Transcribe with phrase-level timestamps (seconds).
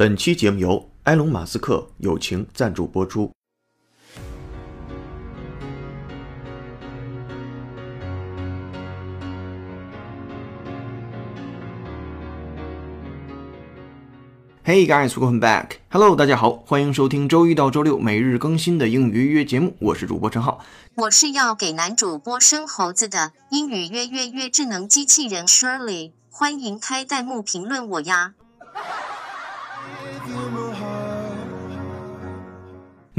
[0.00, 3.30] 本期节目由埃隆·马斯克友情赞助播出。
[14.64, 15.72] Hey guys, welcome back.
[15.90, 20.64] Hello，大家好，欢迎收听周一到周六每日更新的英语约约节目，我是主播陈浩。
[20.94, 28.32] 我是要给男主播生猴子的英语约约约智能机器人 Shirley，欢迎开弹幕评论我呀。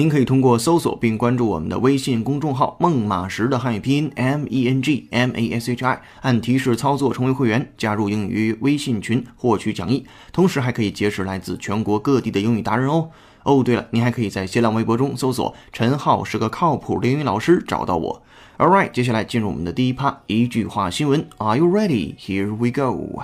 [0.02, 13.12] 您可以通过搜索并关注我们的微信公众号“孟马时”的汉语拼音 M E N G M A S H I，按提示操作成为会员，加入英语微信群获取讲义，同时还可以结识来自全国各地的英语达人哦。
[13.44, 18.24] 哦，对了，您还可以在新浪微博中搜索“陈浩是个靠谱的英语老师”找到我。
[18.58, 21.28] All right，接下来进入我们的第一趴，一句话新闻。
[21.38, 22.16] Are you ready?
[22.16, 23.22] Here we go.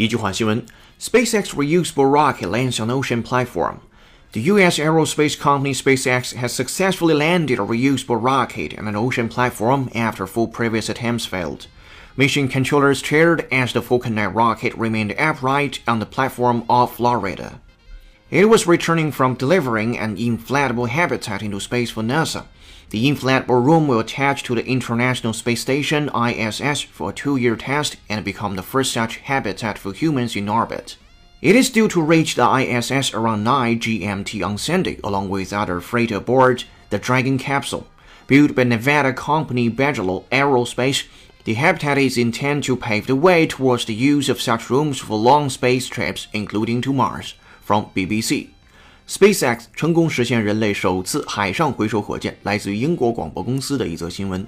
[0.00, 0.64] 一句话新闻：
[1.00, 3.78] SpaceX reusable rocket lands on ocean platform.
[4.32, 4.78] The U.S.
[4.78, 10.48] aerospace company SpaceX has successfully landed a reusable rocket on an ocean platform after four
[10.48, 11.68] previous attempts failed.
[12.18, 17.60] Mission controllers cheered as the Falcon 9 rocket remained upright on the platform off Florida.
[18.31, 22.45] It was returning from delivering an inflatable habitat into space for NASA.
[22.89, 27.97] The inflatable room will attach to the International Space Station ISS for a two-year test
[28.07, 30.95] and become the first such habitat for humans in orbit.
[31.41, 35.81] It is due to reach the ISS around 9 GMT on Sunday, along with other
[35.81, 37.87] freight aboard the Dragon capsule.
[38.27, 41.05] Built by Nevada company Bigelow Aerospace,
[41.43, 45.17] the habitat is intended to pave the way towards the use of such rooms for
[45.17, 47.33] long space trips, including to Mars
[47.64, 48.48] From BBC.
[49.08, 54.46] SpaceX 成功实现人类首次海上回收火箭，来自于英国广播公司的一则新闻。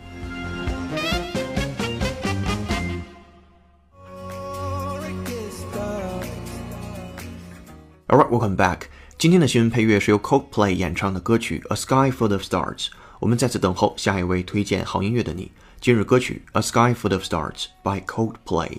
[8.08, 8.82] Alright, welcome back.
[9.18, 12.76] 今天的新闻配乐是由 Coldplay 演唱的歌曲《A Sky Full of Stars》。
[13.20, 15.52] 我们再次等候下一位推荐好音乐的你。
[15.80, 18.78] 今日歌曲《A Sky Full of Stars》by Coldplay。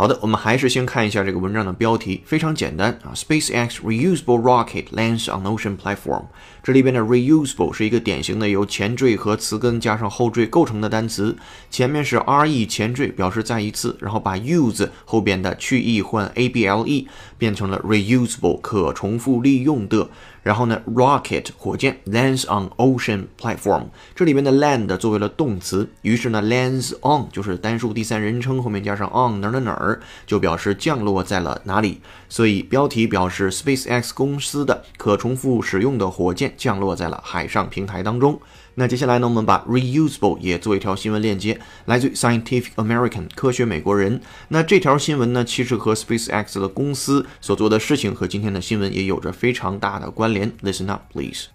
[0.00, 3.12] 好的，我们还是先看一下这个文章的标题，非常简单啊。
[3.14, 6.22] SpaceX reusable rocket lands on ocean platform。
[6.62, 11.36] 这里边的 reusable 是一个典型的由前缀和词根加上后缀构成的单词，
[11.68, 17.06] 前面是 re 前缀表示再一次，然后把 use 后边的去 e 换 able
[17.40, 20.08] 变成了 reusable 可重复利用的。
[20.42, 23.84] 然后呢，rocket 火箭 lands on ocean platform，
[24.14, 32.00] 这里边的 land 作为了动词，于是呢 lands on 就是单数第三人称后面加上 on 哪哪哪儿，就表示降落在了哪里。
[32.28, 38.40] 所以标题表示 SpaceX 公司的可重复使用的火箭降落在了海上平台当中。
[38.79, 44.21] 那接下来呢，我们把 reusable 也做一条新闻链接，来自于 Scientific American 科学美国人。
[44.49, 50.51] 那这条新闻呢，其实和 SpaceX 的公司所做的事情和今天的新闻也有着非常大的关联。
[50.59, 51.45] Listen up, please.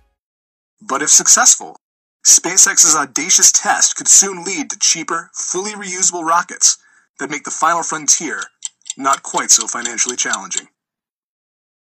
[0.87, 1.77] But if successful,
[2.25, 6.77] SpaceX's audacious test could soon lead to cheaper, fully reusable rockets
[7.19, 8.45] that make the final frontier
[8.97, 10.69] not quite so financially challenging.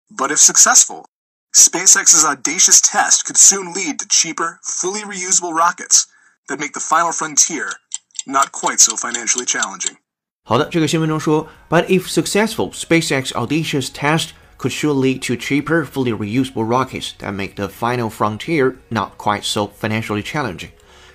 [0.10, 1.06] But if successful,
[1.54, 6.06] SpaceX's audacious test could soon lead to cheaper, fully reusable rockets
[6.48, 7.72] that make the final frontier
[8.26, 9.98] not quite so financially challenging.
[10.44, 17.34] 好的，这个新闻中说，But if successful, SpaceX audacious test could sure lead to cheaper, fully reusable rockets that
[17.34, 20.70] make the final frontier not quite so financially challenging.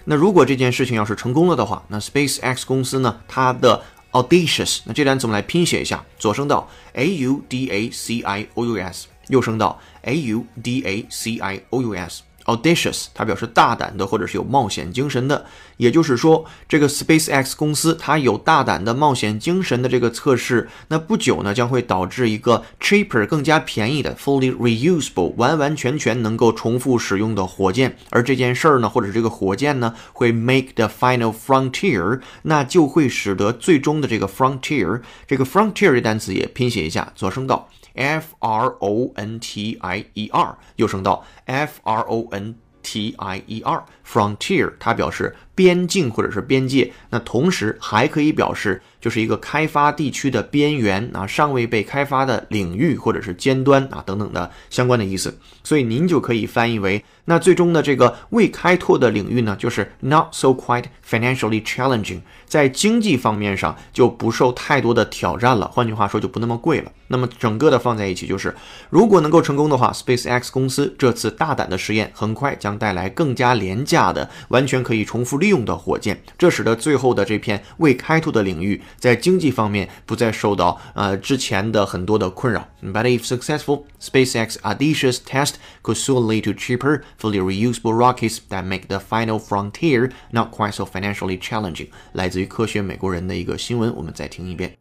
[0.04, 10.47] 那如果这件事情要是成功了的话，那 SpaceX 公司呢，它的 audacious，那这单词我们来拼写一下，左声道 a u d a c i o u s，右声道 a u
[10.65, 12.26] d a c i o u s。
[12.47, 15.45] audacious，它表示大胆的或者是有冒险精神的。
[15.77, 27.95] 也就是说，这个 SpaceX 公司它有大胆的冒险精神的这个测试，那不久呢将会导致一个 cheaper 更加便宜的 fully reusable 完完全全能够重复使用的火箭。
[28.09, 41.25] 而这件事儿呢，或者这个火箭呢，会 make the final frontier，那就会使得最终的这个 frontier，这个 frontier 这单词也拼写一下，左声道 f r o n t i e r，右声道
[41.45, 45.34] f r o n n t i e r frontier，它表示。
[45.57, 55.35] 边境或者是边界，那同时还可以表示就是一个开发地区的边缘啊，尚未被开发的领域或者是尖端啊等等的相关的意思。
[55.63, 65.67] 所以您就可以翻译为，那最终的这个未开拓的领域呢，就是 not so quite financially challenging，在经济方面上就不受太多的挑战了。
[65.73, 66.91] 换句话说，就不那么贵了。
[67.07, 68.53] 那么整个的放在一起，就是
[68.91, 75.46] 如果能够成功的话，SpaceX 公司这次大胆的实验很快将带来更加廉价的、完全可以重复利。
[75.46, 82.68] 利用的火箭，这使得最后的这片未开拓的领域在经济方面不再受到呃之前的很多的困扰。
[82.82, 88.88] But if successful, SpaceX audacious test could soon lead to cheaper, fully reusable rockets that make
[88.88, 91.88] the final frontier not quite so financially challenging。
[92.12, 94.78] 来自于科学美国人的一个新闻，我们再听一遍。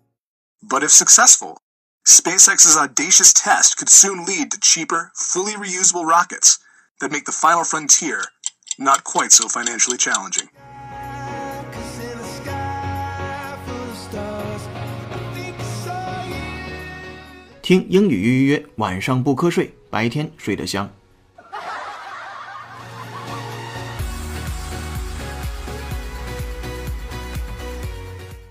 [0.68, 1.58] But if successful,
[2.06, 6.56] SpaceX's audacious test could soon lead to cheaper, fully reusable rockets
[7.00, 8.26] that make the final frontier
[8.79, 10.49] not quite so financially challenging.
[12.37, 13.57] Sky,
[13.95, 14.63] stars,
[17.63, 20.91] 听英语预约，晚上不瞌睡，白天睡得香。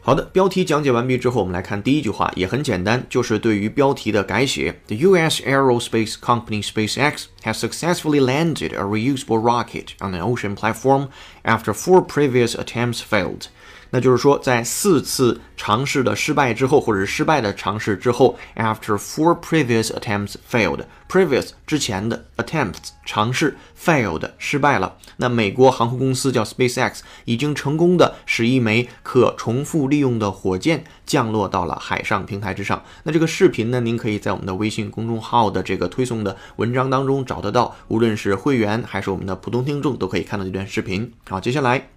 [0.04, 4.80] 好的，标题讲解完毕之后，我们来看第一句话，也很简单，就是对于标题的改写。
[4.86, 5.42] The U.S.
[5.42, 11.08] aerospace company SpaceX has successfully landed a reusable rocket on an ocean platform
[11.44, 13.48] after four previous attempts failed.
[13.95, 24.97] 那就是说，在四次尝试的失败之后，或者是失败的尝试之后，after four previous attempts failed，previous 之前的 attempts 尝试 failed 失败了。
[25.15, 32.83] 那美国航空公司叫 SpaceX，已经成功的使一枚可重复利用的火箭降落到了海上平台之上。
[33.03, 41.13] 那这个视频呢，您可以在我们的微信公众号的这个推送的文章当中找得到，无论是会员还是我们的普通听众都可以看到这段视频。
[41.29, 41.94] 好，接下来。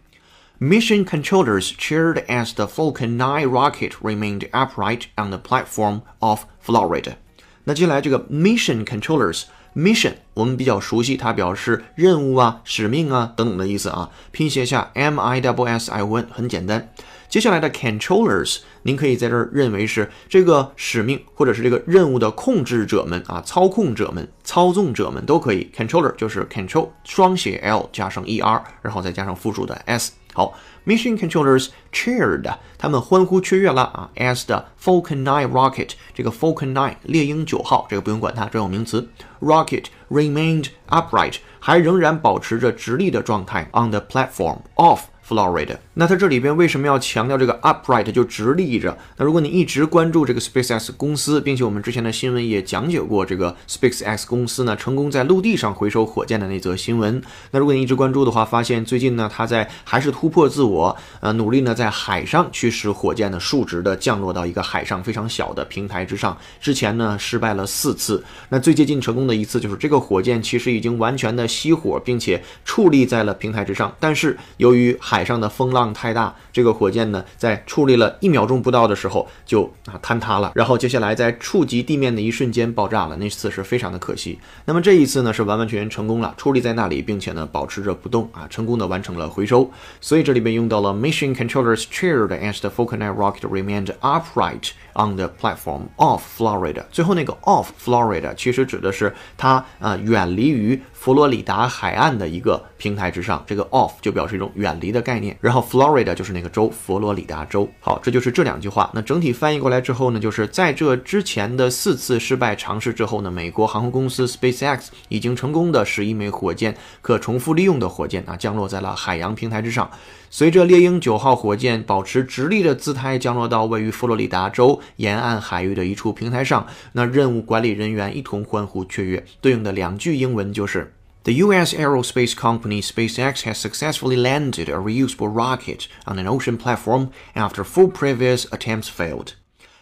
[0.61, 7.15] Mission controllers cheered as the Falcon 9 rocket remained upright on the platform of Florida。
[7.63, 9.45] 那接下来这个 mission controllers
[9.77, 14.11] mission 我们比较熟悉，它表示任务啊、使命啊等等的意思啊。
[14.33, 16.93] 拼写下 M I W S I O N 很简单。
[17.29, 25.71] 接下来的 controllers，您可以在这儿认为是这个使命或者是这个任务的控制者们啊、操控者们、操纵者们都可以。
[25.77, 30.15] controller 就是 control 双写 L 加上 E R，然后再加上复数的 S。
[30.38, 34.10] 好，Mission controllers cheered，他们欢呼雀跃了啊！
[34.16, 39.10] As the Falcon 9 rocket，这个 Falcon 9猎鹰九号，这个不用管它，专有名词。
[39.40, 43.70] Rocket remained upright，还仍然保持着直立的状态。
[43.74, 48.97] On the platform of Florida， 那它这里边为什么要强调这个 upright 就直立着？
[49.17, 57.21] 那如果你一直关注这个 SpaceX 公司，并且我们之前的新闻也讲解过这个 SpaceX 公司呢成功在陆地上回收火箭的那则新闻。
[57.51, 66.35] 那如果你一直关注的话，发现最近呢它在还是突破自我，呃，努力呢在海上去使火箭呢竖直的降落到一个海上非常小的平台之上。
[66.59, 83.17] 之前呢失败了四次，那最接近成功的一次就是这个火箭其实已经完全的熄火，并且矗立在了平台之上，但是由于海海上的风浪太大，这个火箭呢，在矗立了一秒钟不到的时候就啊坍塌了，然后接下来在触及地面的一瞬间爆炸了。
[83.17, 84.39] 那次是非常的可惜。
[84.65, 89.71] 那么这一次呢，是完完全全成功了，矗立在那里，并且呢保持着不动啊，成功的完成了回收。
[90.01, 96.85] 所以这里边用到了 mission controllers cheered as the Falcon 9 rocket remained upright on the platform of Florida。
[96.93, 104.99] 最后那个 of Florida 其实指的是它啊远离于佛罗里达海岸的一个平台之上，这个 of 就表示一种远离的。
[105.09, 107.67] 概念，然后 Florida 就是那个州，佛罗里达州。
[107.81, 108.91] 好，这就是这两句话。
[108.93, 119.89] 那整体翻译过来之后呢，就是在这之前的四次失败尝试之后呢，美国航空公司 SpaceX 已经成功的使一枚火箭可重复利用的火箭啊降落在了海洋平台之上。
[120.30, 129.26] 随着猎鹰九号火箭保持直立的姿态降落到位于佛罗里达州沿岸海域的一处平台上，那任务管理人员一同欢呼雀跃。
[129.42, 130.94] 对应的两句英文就是。
[131.26, 131.74] The U.S.
[131.74, 137.88] aerospace company SpaceX has successfully landed a reusable rocket on an ocean platform after four
[137.88, 139.36] previous attempts failed.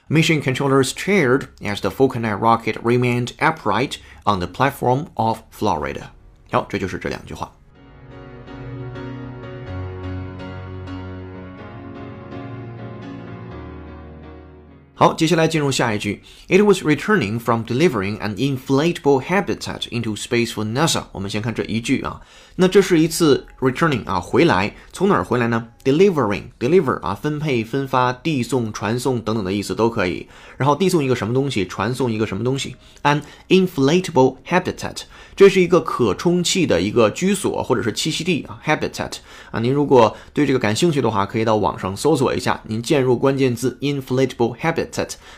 [0.08, 6.12] Mission controllers cheered as the Falcon 9 rocket remained upright on the platform of Florida.
[6.52, 7.52] 好，这就是这两句话。
[14.99, 16.23] 好，接下来进入下一句。
[16.49, 21.05] It was returning from delivering an inflatable habitat into space for NASA。
[21.13, 22.23] 我们先看这一句啊，
[22.55, 30.27] 那这是一次 returning 啊，回来，从哪儿回来呢？delivering，deliver 啊，分配、分发、递送、传送等等的意思都可以。
[30.57, 35.03] 然后递送一个什么东西，传送一个什么东西？An inflatable habitat，
[35.37, 39.13] 这是一个可充气的一个居所或者是栖息地啊，habitat
[39.51, 39.61] 啊。
[39.61, 44.86] 您如果对这个感兴趣的话，可以到网上搜索一下，您键入关键字 inflatable habitat。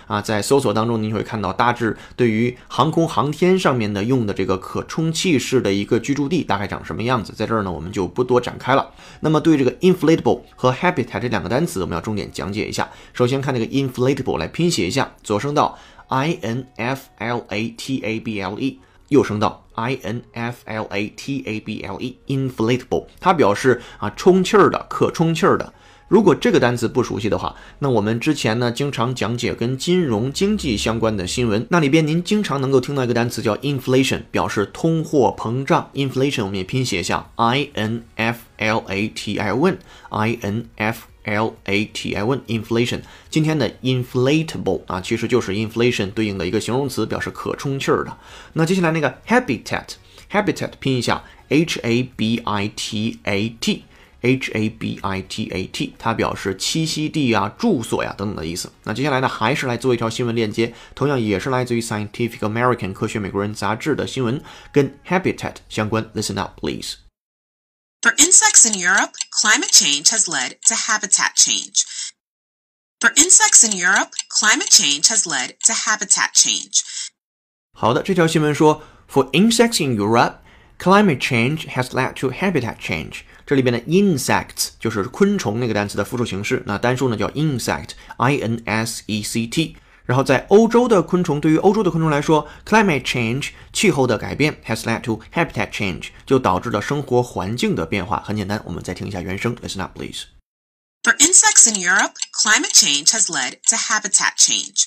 [0.06, 8.90] 啊，在搜索当中，您会看到大致对于航空航天上面的用的这个可充气式的一个居住地大概长什么样子，在这儿呢我们就不多展开了。
[9.20, 12.88] 那么对这个 inflatable 和 habitat 这两个单词，我们要重点讲解一下。
[13.12, 15.78] 首先看这个 inflatable 来拼写一下，左声道
[16.08, 21.08] i n f l a t a b l e，右声道 i n f l a
[21.16, 25.72] t a b l e，inflatable，它表示啊充气儿的，可充气儿的。
[26.08, 35.90] 如果这个单词不熟悉的话，那我们之前呢经常讲解跟金融经济相关的新闻，那里边您经常能够听到一个单词叫 inflation，表示通货膨胀。
[35.92, 42.14] inflation 我们也拼写一下 i n f l a t i o n，i n f l a t
[42.14, 43.00] i o n，inflation。
[43.28, 48.16] 今天的 inflatable 啊，其实就是 inflation 对应的一个形容词，表示可充气儿的。
[48.54, 53.84] 那接下来那个 habitat，habitat 拼一下 h a b i t a t。
[54.21, 58.71] H A B I T A T，它表示栖息地啊、住所呀等等的意思。
[58.83, 66.09] 那接下来呢，还是来做一条新闻链接，同样也是来自于 Scientific American 科学美国人杂志的新闻，跟 habitat 相关。
[66.13, 66.95] Listen up, please.
[68.01, 71.83] For insects in Europe, climate change has led to habitat change.
[72.99, 76.81] For insects in Europe, climate change has led to habitat change.
[77.73, 80.37] 好的，这条新闻说，For insects in Europe,
[80.79, 83.23] climate change has led to habitat change.
[83.47, 89.75] 这里边的 insects 就是昆虫那个单词的复数形式，那单数呢叫 insect，i n s e c t。
[90.05, 98.21] 然后在欧洲的昆虫，对于欧洲的昆虫来说，climate change 气候的改变 has led to habitat change 就导致了生活环境的变化。
[98.25, 104.83] 很简单，我们再听一下原声，listen up please。For insects in Europe, climate change has led to habitat change.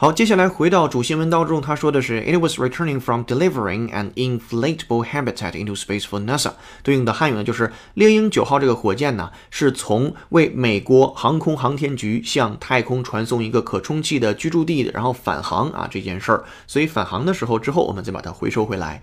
[0.00, 6.52] 好，接下来回到主新闻当中，他说的是 It was returning from delivering an inflatable habitat into space for NASA。
[6.82, 16.44] 对应的汉语呢，就是猎鹰九号这个火箭呢，是从为美国航空航天局向太空传送一个可充气的居住地，然后返航啊这件事儿。
[16.66, 19.02] 所以返航的时候之后，我们再把它回收回来。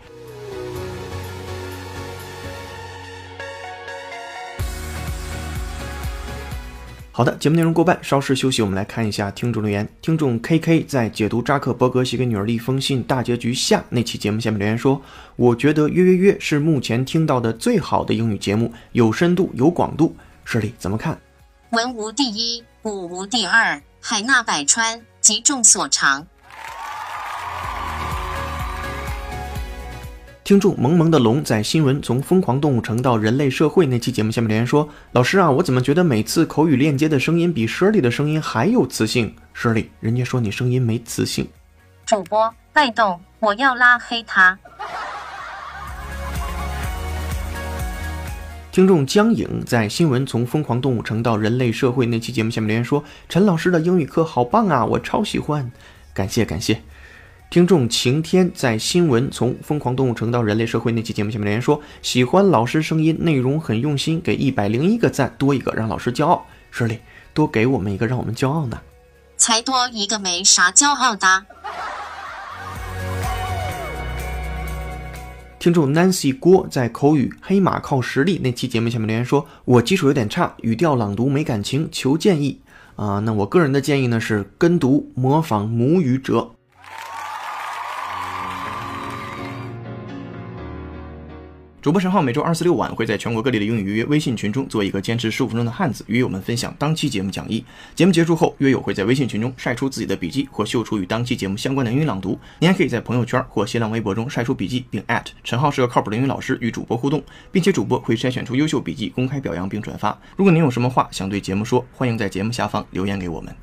[7.17, 9.89] 好的，节目内容过半，稍事休息，我们来看一下听众留言。
[10.03, 15.01] 听众 K K 在解读扎克伯格写给女儿的一封信大结局下那期节目下面留言说
[15.35, 21.19] ：“我觉得约约约是目前听到的最好的英语节目，有深度有广度。”实力怎么看？
[21.71, 26.27] 文无第一，武无第二，海纳百川，集众所长。
[30.47, 41.49] 听众萌萌的龙在新闻从疯狂动物城到人类社会那期节目下面留言说：“老师啊，我怎么觉得每次口语链接的声音比 Shirley 的声音还有磁性？Shirley，人家说你声音没磁性。”
[42.07, 44.57] 主播被动，我要拉黑他。
[48.71, 55.69] 听众江影在新闻从疯狂动物城到人类社会那期节目下面留言说：“陈老师的英语课好棒啊，我超喜欢，
[56.13, 56.81] 感谢感谢。”
[57.49, 66.99] 听众晴天在新闻从疯狂动物城到人类社会那期节目下面留言说：“喜欢老师声音，内容很用心，给一百零一个赞，多一个让老师骄傲。”实力
[67.33, 68.77] 多给我们一个，让我们骄傲呢。
[69.37, 71.45] 才多一个没啥骄傲的。
[75.57, 82.59] 听众 Nancy 郭在口语黑马靠实力那期节目下面留言说：“我基础有点差，语调朗读没感情，求建议
[82.97, 86.51] 啊。”那我个人的建议呢是跟读模仿母语者。
[91.87, 97.63] 主播陈浩每周二、四、六晚会在全国各地的英语预约微信群中做一个坚持十五分钟的汉子，与友们分享当期节目讲义。
[97.95, 102.37] 节目结束后，约友会在微信群中晒出自己的笔记或秀出与当期节目相关的英语朗读。
[102.59, 105.01] 您还可以在朋友圈或新浪微博中晒出笔记，并
[105.45, 110.09] 陈浩是个靠谱的英语老师与主播互动，并且主播会筛选出优秀笔记公开表扬并转发。
[110.35, 113.55] 如果您有什么话想对节目说，欢迎在节目下方留言给我们。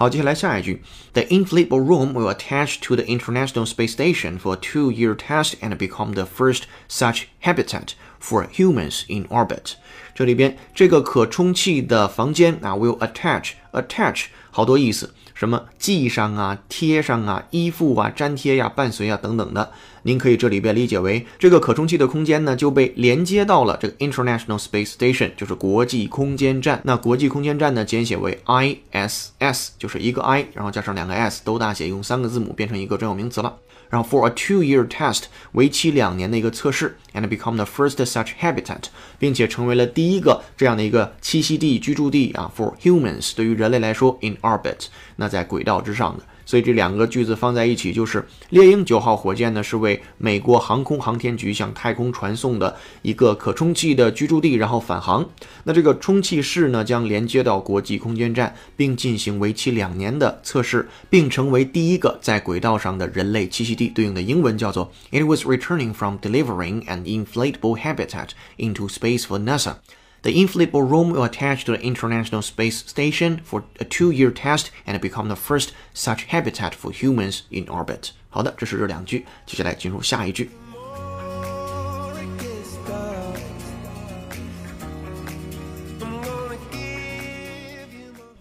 [0.00, 0.82] 好，接下来下一句，
[1.14, 6.12] The inflatable room will attach to the International Space Station for a two-year test and become
[6.12, 9.72] the first such habitat for humans in orbit。
[10.14, 19.71] 这里边这个可充气的房间啊，will attach attach 好多意思， 什么系上啊、贴上啊、依附啊、粘贴呀、伴随啊等等的。
[20.03, 26.79] 您可以这里边理解为这个可充气的空间呢就被连接到了这个 International Space Station，就是国际空间站。
[26.83, 33.57] 那国际空间站呢简写为 ISS，就是一个 I，然后加上两个 S，都大写，用三个字母变成一个专有名词了。
[33.91, 38.85] 然后 for a two-year test，为期两年的一个测试，and become the first such habitat，
[39.19, 46.23] 并且成为了第一个这样的一个栖息地、居住地啊，for humans，对于人类来说，in orbit，那在轨道之上的。
[46.51, 55.25] 所以这两个句子放在一起，就是猎鹰九号火箭呢，是为美国航空航天局向太空传送的一个可充气的居住地，然后返航。
[55.63, 63.87] 那这个充气室呢，将连接到国际空间站，并进行为期两年的测试，并成为第一个在轨道上的人类栖息地。
[63.87, 69.75] 对应的英文叫做 It was returning from delivering an inflatable habitat into space for NASA.
[70.22, 75.00] The inflatable room will attach to the International Space Station for a two-year test and
[75.00, 78.10] become the first such habitat for humans in orbit.
[78.28, 80.50] 好的，这是这两句，接下来进入下一句。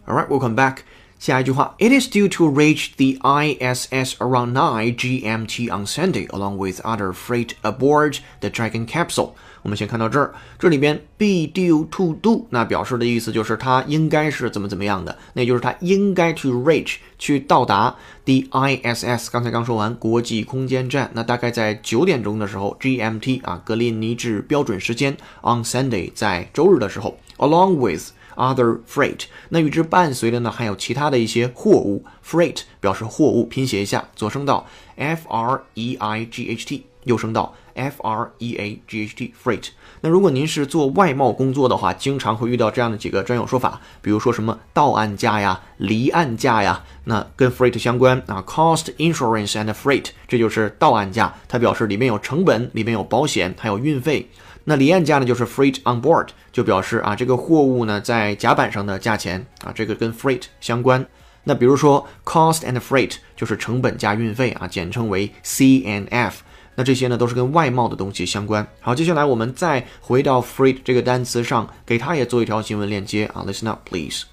[0.08, 0.84] All right, welcome back.
[1.21, 7.13] 下一句话，It is due to reach the ISS around 9 GMT on Sunday, along with other
[7.13, 9.33] freight aboard the Dragon capsule.
[9.61, 19.29] 我们先看到这儿，这里边 be due to do，那表示的意思就是它应该是怎么怎么样的，那就是它应该 to reach 去到达 the ISS。
[19.31, 28.13] 刚才刚说完国际空间站，那大概在九点钟的时候，GMT 啊，格林尼治标准时间 on Sunday 在周日的时候，along with。
[28.37, 32.05] Other freight，那与之伴随的呢，还有其他的一些货物。
[32.25, 39.69] Freight 表示货物，拼写一下，左声道 f r e i g h t，右声道 f r e a g h t，freight。
[40.03, 48.43] 那如果您是做外贸工作的话，经常会遇到这样的几个专有说法，比如说什么到岸价呀、离岸价呀，那跟 freight 相关啊。
[48.47, 54.31] Cost, insurance and freight，这就是到岸价，它表示里面有成本，里面有保险，还有运费。
[54.65, 61.05] 那离岸价呢，就是 freight on board，就表示啊这个货物呢在甲板上的价钱啊，这个跟 freight 相关。
[61.45, 66.43] 那比如说 cost and freight 就是成本加运费啊，简称为 C and F。
[66.80, 68.68] 那这些呢都是跟外贸的东西相关。
[68.82, 73.44] 好，接下来我们再回到 freight 这个单词上，给它也做一条新闻链接啊。
[73.46, 74.24] Listen up, please.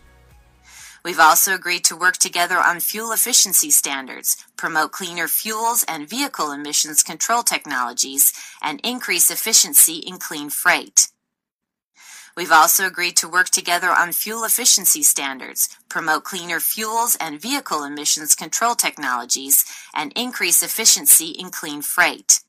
[1.05, 6.53] We've also agreed to work together on fuel efficiency standards, promote cleaner fuels and vehicle
[6.53, 8.31] emissions control technologies,
[8.61, 11.09] and increase efficiency in clean freight.
[12.37, 17.85] We've also agreed to work together on fuel efficiency standards, promote cleaner fuels and vehicle
[17.85, 22.41] emissions control technologies, and increase efficiency in clean freight.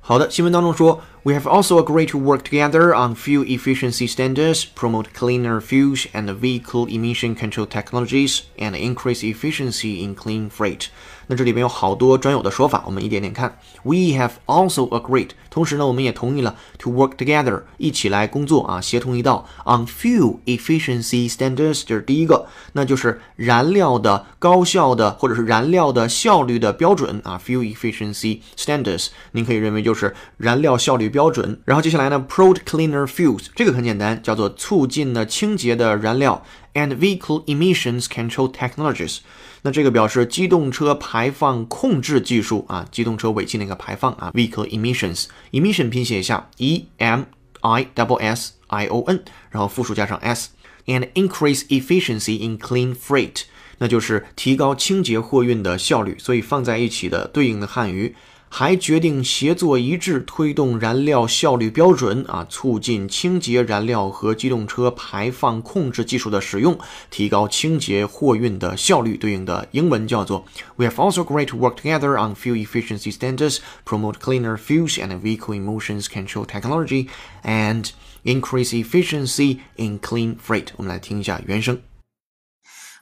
[0.00, 6.06] 好的，新闻当中说 ，We have also agreed to work together on fuel efficiency standards, promote cleaner fuels
[6.12, 10.86] and vehicle emission control technologies, and increase efficiency in clean freight.
[11.26, 13.58] 那这里边有好多专有的说法，我们一点点看。
[13.82, 31.59] We have also agreed，同时呢，我们也同意了 to work together，一起来工作啊，协同一道 on fuel efficiency standards，这是第一个，那就是燃料的高效的或者是燃料的效率的标准啊，fuel efficiency standards，您可以认为就是燃料效率 标准。
[31.65, 36.45] 然后接下来呢，promote cleaner fuels，这个很简单，叫做促进呢清洁的燃料。
[36.75, 39.17] and vehicle emissions control technologies，
[39.63, 47.23] 那这个表示机动车排放控制技术啊，机动车尾气那个排放啊，vehicle emissions，emission 拼写一下，e m
[47.61, 53.41] i double s i o n，然后复数加上 s，and increase efficiency in clean freight，
[53.79, 58.15] 那就是提高清洁货运的效率，所以放在一起的对应的汉语。
[58.49, 66.77] 还决定协作一致推动燃料效率标准啊，促进清洁燃料和机动车排放控制技术的使用，
[67.09, 69.15] 提高清洁货运的效率。
[69.19, 70.45] 对应的英文叫做
[70.77, 75.19] We have also agreed to work together on fuel efficiency standards, promote cleaner fuels and
[75.19, 77.07] vehicle emissions control technology,
[77.43, 77.89] and
[78.23, 80.67] increase efficiency in clean freight。
[80.77, 81.88] 我们来听一下原声。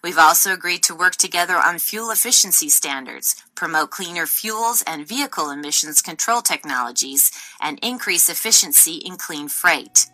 [0.08, 5.50] We've also agreed to work together on fuel efficiency standards, promote cleaner fuels and vehicle
[5.50, 10.06] emissions control technologies, and increase efficiency in clean freight.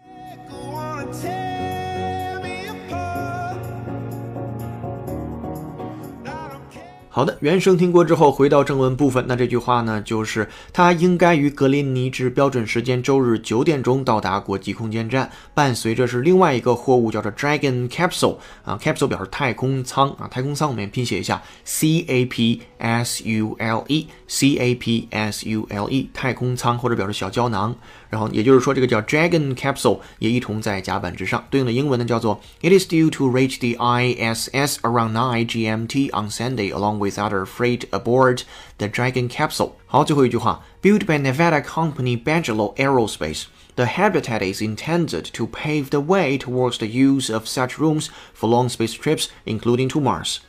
[7.15, 9.23] 好的，原声听过之后，回到正文部分。
[9.27, 25.47] 那这句话呢，就是它应该于格林尼治标准时间周日九点钟到达国际空间站，伴随着是另外一个货物，叫做 Dragon Capsule 啊，Capsule 表示太空舱啊，太空舱我们拼写一下 C A P S U L E C A P S
[25.47, 27.75] U L E 太空舱或者表示小胶囊。
[28.12, 31.46] 然后也就是说，这个叫 Dragon Capsule 也一同在甲板之上。
[31.50, 37.44] 对应的英文呢叫做 It is due to reach the ISS around 9 GMT on Sunday, along with other
[37.44, 38.42] freight aboard
[38.78, 39.72] the Dragon Capsule。
[39.86, 47.32] 好，最后一句话，Built by Nevada company Bigelow Aerospace。The habitat is intended to pave the way towards the use
[47.32, 50.40] of such rooms for long space trips, including to Mars.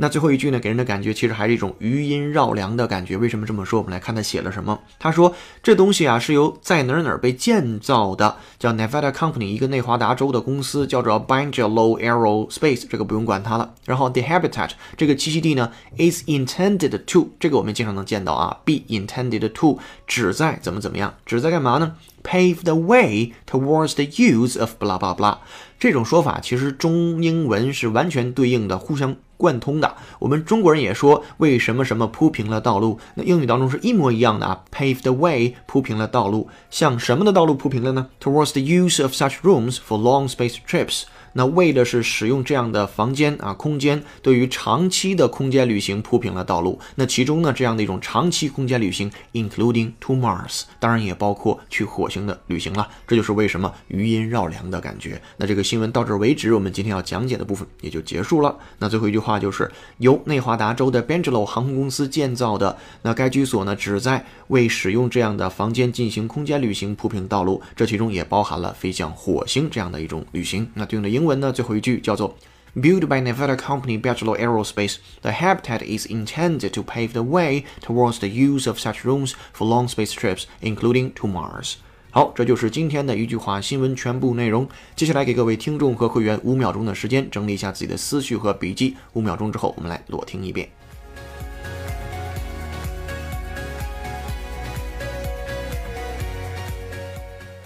[0.00, 3.16] 那最后一句呢，给人的感觉其实还是一种余音绕梁的感觉。
[3.16, 3.80] 为什么这么说？
[3.80, 4.78] 我们来看他写了什么。
[4.98, 13.74] 他说这东西啊是由在哪儿哪儿被建造的，叫 Nevada Company，一个内华达州的公司，叫做 b a n g a l o Aerospace，这个不用管它了。
[13.86, 25.16] 然后 the habitat 这个栖息地呢，is intended to，这个我们经常能见到啊，be intended to，旨在怎么怎么样，旨在干嘛呢？Pave the way towards the use of blah blah
[25.16, 25.38] blah，
[25.80, 29.96] 这种说法其实中英文是完全对应的，互相贯通的。
[30.18, 34.64] 我们中国人也说为什么什么铺平了道路，那英语当中是一模一样的啊。
[34.70, 41.04] Pave the way，铺平了道路，向什么的道路铺平了呢？Towards the use of such rooms for long space trips。
[41.38, 46.80] 那为的是使用这样的房间啊空间，对于长期的空间旅行铺平了道路。
[46.96, 52.88] 那其中呢，这样的一种长期空间旅行，including to Mars，当然也包括去火星的旅行了。
[53.06, 55.22] 这就是为什么余音绕梁的感觉。
[55.36, 58.56] 那这个新闻到这为止，我们今天要讲解的部分也就结束了。
[58.80, 62.76] 那最后一句话就是由内华达州的 b e n g e l o 航空公司建造的。
[63.02, 67.62] 那该居所呢，旨在为使用这样的房间进行空间旅行铺平道路。
[67.76, 70.68] 这其中也包含了飞向火星这样的一种旅行。
[70.74, 72.35] 那对应的英呢，最后一句叫做
[72.75, 78.19] Built by Nevada company Bigelow Aerospace, the habitat is intended to pave the way towards
[78.19, 81.75] the use of such rooms for long space trips, including to Mars.
[82.09, 84.67] 好，这就是今天的一句话新闻全部内容。
[84.95, 88.95] 接下来给各位听众和会员五秒钟的时间，整理一下自己的思绪和笔记。
[89.13, 90.69] 五秒钟之后，我们来裸听一遍。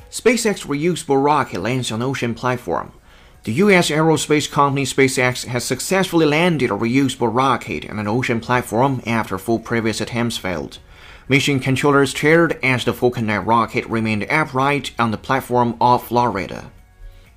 [0.09, 2.87] SpaceX reusable rocket lands on ocean platform.
[3.44, 3.90] The U.S.
[3.90, 9.58] aerospace company SpaceX has successfully landed a reusable rocket on an ocean platform after four
[9.58, 10.78] previous attempts failed.
[11.28, 16.70] Mission controllers cheered as the Falcon 9 rocket remained upright on the platform off Florida.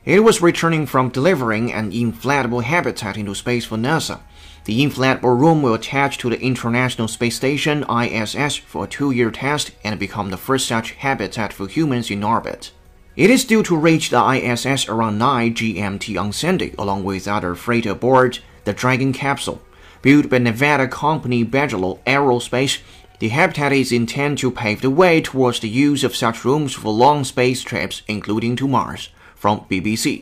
[0.05, 4.19] It was returning from delivering an inflatable habitat into space for NASA.
[4.65, 9.71] The inflatable room will attach to the International Space Station ISS for a two-year test
[9.83, 12.69] and become the first such habitat for humans in orbit.
[13.15, 17.55] It is due to reach the ISS around 9 GMT on Sunday, along with other
[17.55, 19.61] freight aboard the Dragon capsule.
[20.01, 22.79] Built by Nevada company Bigelow Aerospace,
[23.19, 26.91] the habitat is intended to pave the way towards the use of such rooms for
[26.91, 29.07] long space trips, including to Mars.
[29.33, 30.21] From BBC.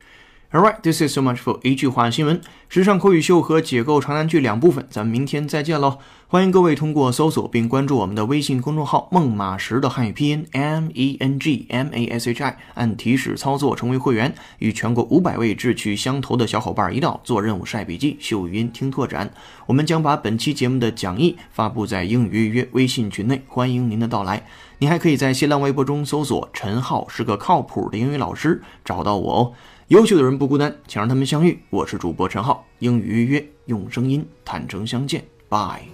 [0.54, 2.39] All right, this is so much for 一句话新闻，
[2.70, 5.98] 时尚口语秀和解构长难句两部分，咱们明天再见喽！
[6.28, 19.34] 欢迎各位通过搜索并关注我们的微信公众号“孟马时”的汉语拼音 M E N G M A S H I，按提示操作成为会员，与全国五百位志趣相投的小伙伴一道做任务、晒笔记、秀语音、听拓展。
[19.66, 24.46] 我们将把本期节目的讲义发布在英语约约微信群内，欢迎您的到来。
[24.78, 29.54] 您还可以在新浪微博中搜索“陈浩是个靠谱的英语老师”，找到我哦。
[29.93, 31.56] 优秀的人不孤单，请让他们相遇。
[31.69, 35.92] 我是主播陈浩，英语预约用声音坦诚相见，拜。